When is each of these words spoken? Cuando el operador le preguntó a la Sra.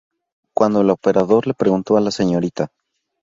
Cuando 0.55 0.81
el 0.81 0.89
operador 0.89 1.45
le 1.45 1.53
preguntó 1.53 1.95
a 1.95 2.01
la 2.01 2.09
Sra. 2.09 2.71